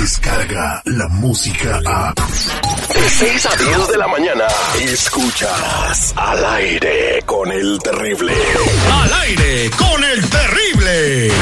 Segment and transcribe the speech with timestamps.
[0.00, 2.14] llega la música a...
[2.14, 4.46] De 6 a 10 de la mañana,
[4.80, 8.32] escuchas al aire con el terrible.
[8.90, 11.32] Al aire con el terrible.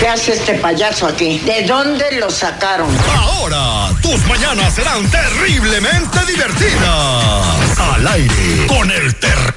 [0.00, 1.38] ¿Qué hace este payaso aquí?
[1.40, 2.90] ¿De dónde lo sacaron?
[3.16, 7.78] Ahora, tus mañanas serán terriblemente divertidas.
[7.78, 9.50] Al aire con el terrible.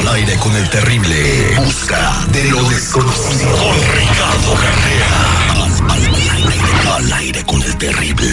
[0.00, 1.54] Al aire con el terrible.
[1.56, 3.50] Busca de lo desconocido.
[3.50, 6.27] Con Ricardo Carrera.
[6.48, 8.26] Al, al aire, al aire con el terrible.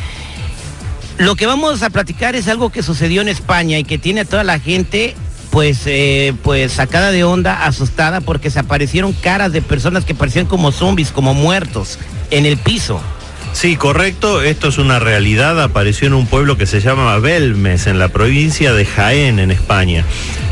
[1.19, 4.25] Lo que vamos a platicar es algo que sucedió en España y que tiene a
[4.25, 5.15] toda la gente
[5.51, 10.47] pues, eh, pues sacada de onda, asustada, porque se aparecieron caras de personas que parecían
[10.47, 13.01] como zombies, como muertos, en el piso.
[13.53, 14.43] Sí, correcto.
[14.43, 15.61] Esto es una realidad.
[15.63, 20.05] Apareció en un pueblo que se llama Belmes, en la provincia de Jaén, en España.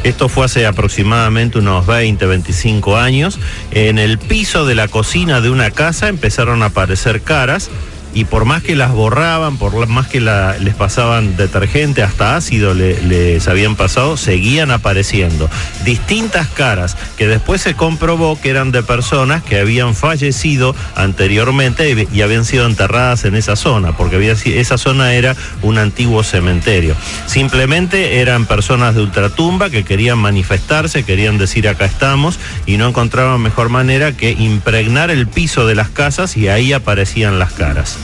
[0.05, 3.39] Esto fue hace aproximadamente unos 20, 25 años.
[3.71, 7.71] En el piso de la cocina de una casa empezaron a aparecer caras
[8.15, 13.01] y por más que las borraban, por más que les pasaban detergente, hasta ácido le,
[13.03, 15.49] les habían pasado, seguían apareciendo.
[15.85, 22.17] Distintas caras que después se comprobó que eran de personas que habían fallecido anteriormente y,
[22.17, 26.97] y habían sido enterradas en esa zona, porque había, esa zona era un antiguo cementerio.
[27.27, 33.41] Simplemente eran personas de ultratumba que querían manifestarse, querían decir acá estamos y no encontraban
[33.41, 38.00] mejor manera que impregnar el piso de las casas y ahí aparecían las caras.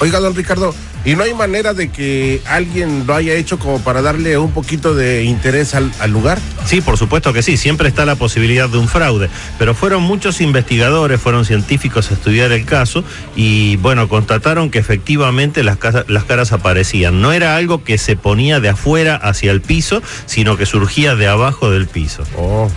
[0.00, 4.00] Oiga, don Ricardo, ¿y no hay manera de que alguien lo haya hecho como para
[4.00, 6.38] darle un poquito de interés al, al, lugar?
[6.64, 10.40] Sí, por supuesto que sí, siempre está la posibilidad de un fraude, pero fueron muchos
[10.40, 13.04] investigadores, fueron científicos a estudiar el caso
[13.36, 17.20] y bueno, constataron que efectivamente las, casas, las caras aparecían.
[17.20, 21.28] No era algo que se ponía de afuera hacia el piso, sino que surgía de
[21.28, 22.22] abajo del piso.
[22.36, 22.70] Oh.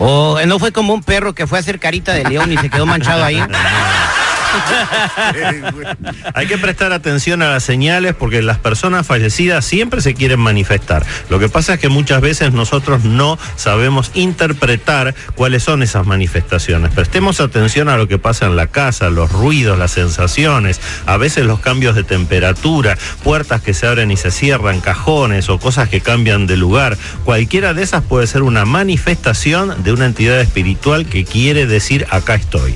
[0.00, 2.70] Oh, no fue como un perro que fue a hacer carita de león y se
[2.70, 3.42] quedó manchado ahí.
[6.34, 11.04] Hay que prestar atención a las señales porque las personas fallecidas siempre se quieren manifestar.
[11.28, 16.92] Lo que pasa es que muchas veces nosotros no sabemos interpretar cuáles son esas manifestaciones.
[16.92, 21.46] Prestemos atención a lo que pasa en la casa, los ruidos, las sensaciones, a veces
[21.46, 26.00] los cambios de temperatura, puertas que se abren y se cierran, cajones o cosas que
[26.00, 26.96] cambian de lugar.
[27.24, 32.34] Cualquiera de esas puede ser una manifestación de una entidad espiritual que quiere decir acá
[32.34, 32.74] estoy.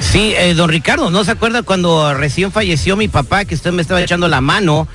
[0.00, 3.82] Sí, eh, don Ricardo, ¿no se acuerda cuando recién falleció mi papá, que usted me
[3.82, 4.88] estaba echando la mano?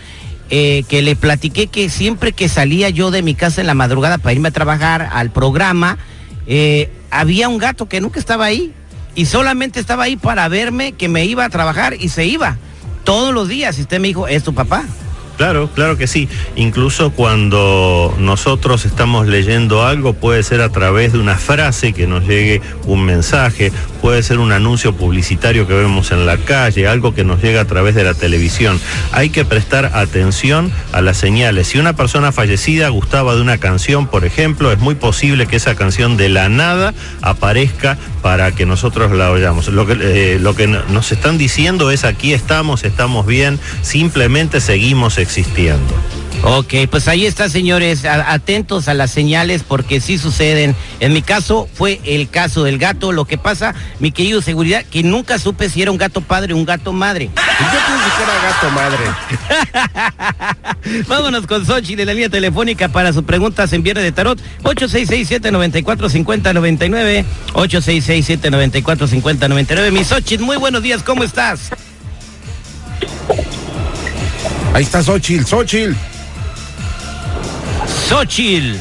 [0.49, 4.17] Eh, que le platiqué que siempre que salía yo de mi casa en la madrugada
[4.17, 5.97] para irme a trabajar al programa,
[6.45, 8.73] eh, había un gato que nunca estaba ahí
[9.15, 12.57] y solamente estaba ahí para verme que me iba a trabajar y se iba
[13.05, 13.77] todos los días.
[13.77, 14.83] Y usted me dijo, ¿es tu papá?
[15.39, 16.27] Claro, claro que sí.
[16.57, 22.27] Incluso cuando nosotros estamos leyendo algo, puede ser a través de una frase que nos
[22.27, 27.23] llegue un mensaje, puede ser un anuncio publicitario que vemos en la calle, algo que
[27.23, 28.81] nos llega a través de la televisión.
[29.13, 31.67] Hay que prestar atención a las señales.
[31.67, 35.73] Si una persona fallecida gustaba de una canción, por ejemplo, es muy posible que esa
[35.73, 39.69] canción de la nada aparezca para que nosotros la oyamos.
[39.69, 45.17] Lo que, eh, lo que nos están diciendo es aquí estamos, estamos bien, simplemente seguimos
[45.29, 45.93] existiendo.
[46.41, 50.75] Ok, pues ahí está, señores, atentos a las señales porque sí suceden.
[50.99, 53.11] En mi caso fue el caso del gato.
[53.11, 56.57] Lo que pasa, mi querido seguridad, que nunca supe si era un gato padre o
[56.57, 57.29] un gato madre.
[57.35, 59.03] Yo pensé que era gato madre.
[61.07, 64.41] Vámonos con Sochi de la línea telefónica para sus preguntas en Viernes de Tarot.
[64.63, 67.23] 866-794-5099.
[67.53, 69.91] 866-794-5099.
[69.91, 71.69] Mi Xochitl, muy buenos días, ¿cómo estás?
[74.73, 75.93] Ahí está Xochitl, Xochitl.
[78.07, 78.75] Xochitl.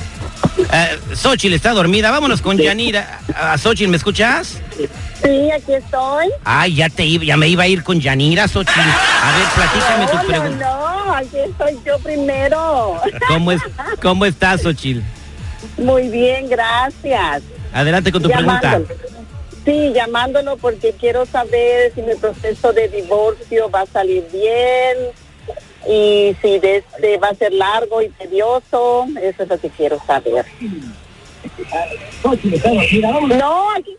[0.58, 2.10] Uh, Xochitl está dormida.
[2.10, 3.20] Vámonos con Yanira.
[3.28, 4.58] Uh, Xochitl, ¿me escuchas?
[5.22, 6.28] Sí, aquí estoy.
[6.44, 8.78] Ay, ya te iba, ya me iba a ir con Yanira, Xochitl.
[8.80, 10.60] A ver, platícame no, tus preguntas.
[10.60, 13.00] No, no, aquí estoy yo primero.
[13.28, 13.60] ¿Cómo, es,
[14.00, 15.00] cómo estás, Xochitl?
[15.78, 17.42] Muy bien, gracias.
[17.72, 18.84] Adelante con tu Llamándolo.
[18.84, 18.94] pregunta.
[19.64, 25.12] Sí, llamándolo porque quiero saber si mi proceso de divorcio va a salir bien.
[25.88, 29.98] Y si de este va a ser largo y tedioso, eso es lo que quiero
[30.06, 30.44] saber.
[33.38, 33.96] No, aquí.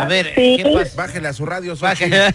[0.00, 0.56] A ver, Sí.
[0.62, 0.90] ¿qué pasa?
[0.96, 2.34] Bájele a su radio, Bájale, Xochitl.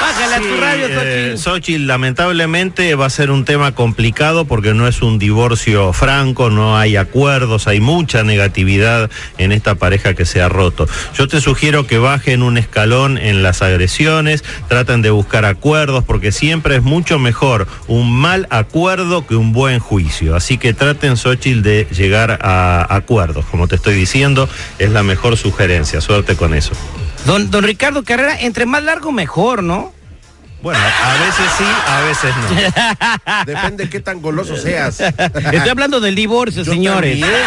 [0.00, 1.38] Bájale a Sí, radio, eh, Xochitl.
[1.50, 6.76] Xochitl, lamentablemente va a ser un tema complicado porque no es un divorcio franco, no
[6.76, 10.86] hay acuerdos, hay mucha negatividad en esta pareja que se ha roto.
[11.16, 16.32] Yo te sugiero que bajen un escalón en las agresiones, traten de buscar acuerdos porque
[16.32, 20.36] siempre es mucho mejor un mal acuerdo que un buen juicio.
[20.36, 23.44] Así que traten, Xochitl, de llegar a acuerdos.
[23.46, 24.48] Como te estoy diciendo,
[24.78, 26.00] es la mejor sugerencia.
[26.00, 26.72] Suerte con eso.
[27.26, 29.92] Don, don Ricardo Carrera, entre más largo mejor, ¿no?
[30.62, 32.50] Bueno, a veces sí, a veces no.
[33.54, 35.00] Depende qué tan goloso seas.
[35.00, 37.18] Estoy hablando del divorcio, Yo señores.
[37.18, 37.40] también.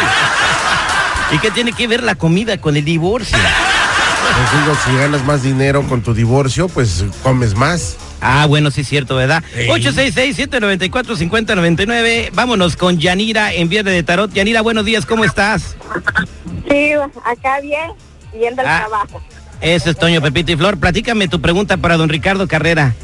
[1.32, 3.38] ¿Y qué tiene que ver la comida con el divorcio?
[3.38, 7.96] Pues digo, si ganas más dinero con tu divorcio, pues comes más.
[8.20, 9.44] Ah, bueno, sí es cierto, ¿verdad?
[9.54, 9.68] Ey.
[9.68, 12.30] 866-794-5099.
[12.32, 14.32] Vámonos con Yanira en Viernes de Tarot.
[14.32, 15.76] Yanira, buenos días, ¿cómo estás?
[16.68, 16.92] Sí,
[17.24, 17.92] acá bien,
[18.32, 18.78] yendo al Ah.
[18.86, 19.20] trabajo.
[19.60, 20.78] Eso es Toño, Pepito y Flor.
[20.78, 22.94] Platícame tu pregunta para don Ricardo Carrera.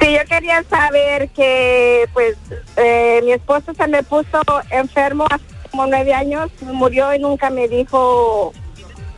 [0.00, 2.36] Sí, yo quería saber que, pues,
[2.76, 4.40] eh, mi esposo se me puso
[4.70, 8.52] enfermo hace como nueve años, murió y nunca me dijo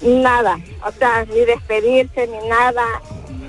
[0.00, 2.82] nada, o sea, ni despedirse ni nada.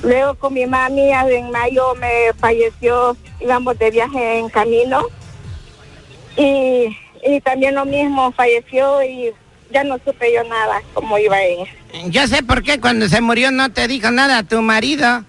[0.03, 5.07] Luego con mi mami en mayo me falleció, íbamos de viaje en camino
[6.37, 6.95] y,
[7.25, 9.33] y también lo mismo, falleció y
[9.73, 11.65] ya no supe yo nada cómo iba ella.
[12.05, 15.25] Yo sé por qué cuando se murió no te dijo nada a tu marido.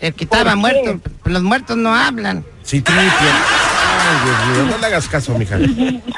[0.00, 1.00] El que estaba ¿Por muerto.
[1.24, 2.44] Los muertos no hablan.
[2.64, 3.71] Sí, tripia.
[4.12, 5.58] Ay, Dios mío, no le hagas caso, mija.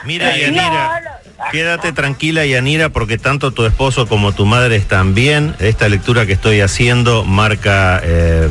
[0.04, 1.50] Mira, Yanira, No, no.
[1.52, 5.54] quédate tranquila, Yanira, porque tanto tu esposo como tu madre están bien.
[5.60, 8.48] Esta lectura que estoy haciendo marca eh,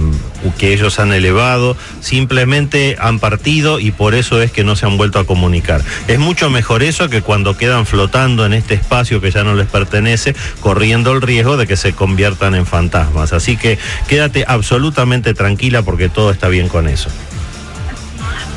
[0.57, 4.97] que ellos han elevado, simplemente han partido y por eso es que no se han
[4.97, 5.81] vuelto a comunicar.
[6.07, 9.67] Es mucho mejor eso que cuando quedan flotando en este espacio que ya no les
[9.67, 13.33] pertenece, corriendo el riesgo de que se conviertan en fantasmas.
[13.33, 17.09] Así que quédate absolutamente tranquila porque todo está bien con eso.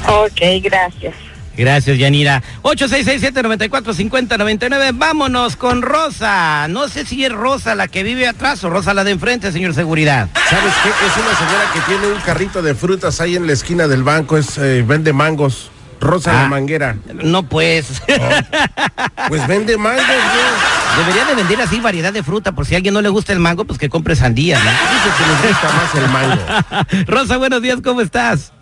[0.08, 1.14] Ok, gracias.
[1.56, 2.42] Gracias, Yanira.
[2.62, 4.90] 8667-945099.
[4.94, 6.68] Vámonos con Rosa.
[6.68, 9.72] No sé si es Rosa la que vive atrás o Rosa la de enfrente, señor
[9.74, 10.28] Seguridad.
[10.50, 10.90] ¿Sabes qué?
[10.90, 14.36] Es una señora que tiene un carrito de frutas ahí en la esquina del banco.
[14.36, 15.70] Es, eh, vende mangos.
[15.98, 16.42] Rosa Ah.
[16.42, 16.94] la manguera.
[17.24, 18.02] No, pues.
[19.28, 20.18] Pues vende mangos, güey.
[20.98, 22.52] Debería de vender así variedad de fruta.
[22.52, 24.70] Por si a alguien no le gusta el mango, pues que compre sandía, ¿no?
[24.70, 26.42] Dice que les gusta más el mango.
[27.10, 28.52] Rosa, buenos días, ¿cómo estás?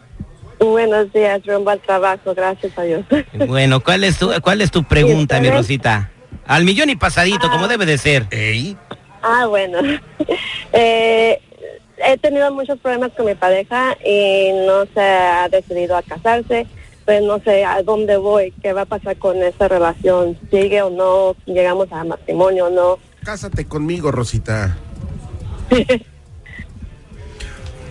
[0.59, 3.05] Buenos días, rumbo al trabajo, gracias a Dios.
[3.47, 5.51] Bueno, ¿cuál es tu, cuál es tu pregunta, mi.
[5.51, 6.11] Rosita?
[6.47, 8.27] Al millón y pasadito, como debe de ser.
[8.31, 8.77] Ey.
[9.23, 9.79] Ah, bueno.
[10.77, 11.41] Eh,
[12.05, 16.67] he tenido muchos problemas con mi pareja y no se ha decidido a casarse.
[17.05, 20.91] Pues no sé a dónde voy, qué va a pasar con esta relación, sigue o
[20.91, 22.99] no, llegamos a matrimonio o no.
[23.23, 24.77] Cásate conmigo, Rosita.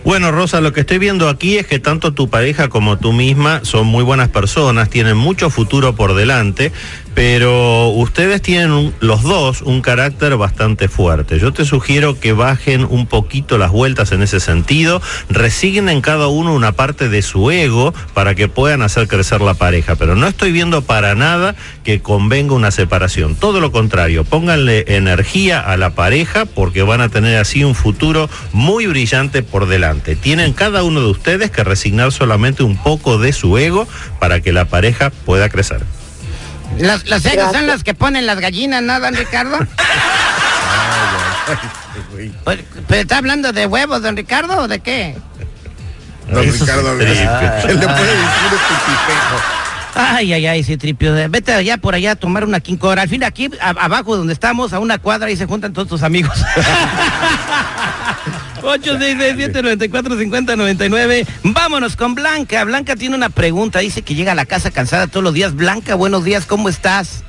[0.04, 3.60] Bueno, Rosa, lo que estoy viendo aquí es que tanto tu pareja como tú misma
[3.64, 6.72] son muy buenas personas, tienen mucho futuro por delante,
[7.14, 11.38] pero ustedes tienen los dos un carácter bastante fuerte.
[11.38, 16.52] Yo te sugiero que bajen un poquito las vueltas en ese sentido, resignen cada uno
[16.52, 20.52] una parte de su ego para que puedan hacer crecer la pareja, pero no estoy
[20.52, 21.54] viendo para nada
[21.84, 23.36] que convenga una separación.
[23.36, 28.28] Todo lo contrario, pónganle energía a la pareja porque van a tener así un futuro
[28.52, 30.16] muy brillante por delante.
[30.16, 33.86] Tienen cada uno de ustedes que resignar solamente un poco de su ego
[34.18, 35.82] para que la pareja pueda crecer.
[36.78, 39.58] Las, las cegas son las que ponen las gallinas, ¿no, don Ricardo?
[42.12, 42.32] Güey.
[42.42, 45.16] Pues, ¿Pero está hablando de huevos, don Ricardo, o de qué?
[46.30, 46.98] Don Eso Ricardo.
[46.98, 49.63] ¿qué le puede decir este tipejo?
[49.96, 51.14] Ay, ay, ay, sí, tripio.
[51.30, 53.02] Vete allá por allá a tomar una quincora.
[53.02, 56.02] Al fin, aquí a- abajo donde estamos, a una cuadra, y se juntan todos tus
[56.02, 56.36] amigos.
[58.62, 61.26] 866-794-5099.
[61.44, 62.64] Vámonos con Blanca.
[62.64, 63.80] Blanca tiene una pregunta.
[63.80, 65.54] Dice que llega a la casa cansada todos los días.
[65.54, 67.22] Blanca, buenos días, ¿cómo estás?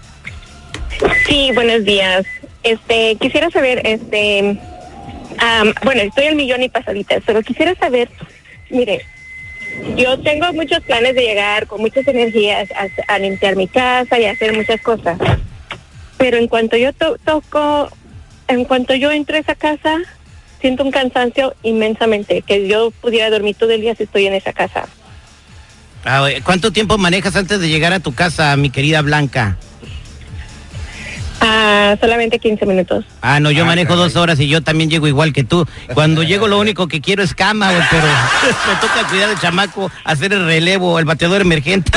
[1.28, 2.26] Sí, buenos días.
[2.64, 4.58] Este, quisiera saber, este,
[5.38, 8.10] am, bueno, estoy al millón y pasaditas, pero quisiera saber,
[8.70, 9.06] mire,
[9.98, 14.26] yo tengo muchos planes de llegar con muchas energías a, a limpiar mi casa y
[14.26, 15.18] hacer muchas cosas,
[16.18, 17.90] pero en cuanto yo to- toco,
[18.48, 19.98] en cuanto yo entro a esa casa,
[20.62, 24.54] siento un cansancio inmensamente, que yo pudiera dormir todo el día si estoy en esa
[24.54, 24.88] casa.
[26.04, 29.58] Ah, ¿Cuánto tiempo manejas antes de llegar a tu casa, mi querida Blanca?
[31.48, 33.06] Ah, solamente 15 minutos.
[33.22, 34.04] Ah, no, yo Ah, manejo caray.
[34.04, 35.68] dos horas y yo también llego igual que tú.
[35.94, 38.08] Cuando llego lo único que quiero es cama, güey, pero
[38.68, 41.92] me toca cuidar al chamaco, hacer el relevo, el bateador emergente.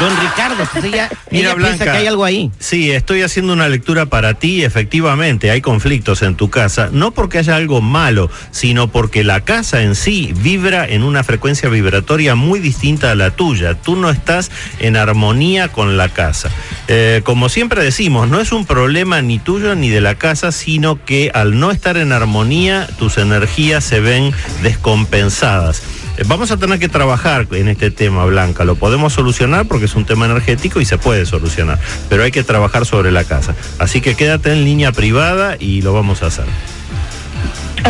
[0.00, 1.84] Don Ricardo, pues Mira, ella piensa Blanca.
[1.84, 2.50] que hay algo ahí.
[2.58, 4.62] Sí, estoy haciendo una lectura para ti.
[4.62, 9.82] Efectivamente, hay conflictos en tu casa, no porque haya algo malo, sino porque la casa
[9.82, 13.74] en sí vibra en una frecuencia vibratoria muy distinta a la tuya.
[13.74, 16.50] Tú no estás en armonía con la casa.
[16.86, 21.04] Eh, como siempre decimos, no es un problema ni tuyo ni de la casa, sino
[21.04, 25.82] que al no estar en armonía, tus energías se ven descompensadas.
[26.18, 28.64] Eh, Vamos a tener que trabajar en este tema, Blanca.
[28.64, 32.42] Lo podemos solucionar porque es un tema energético y se puede solucionar, pero hay que
[32.42, 33.54] trabajar sobre la casa.
[33.78, 36.44] Así que quédate en línea privada y lo vamos a hacer.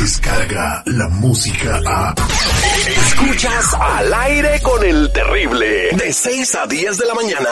[0.00, 2.14] Descarga la música a.
[3.04, 5.88] Escuchas al aire con el terrible.
[5.96, 7.48] De 6 a 10 de la mañana.